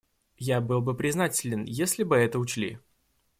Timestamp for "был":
0.61-0.81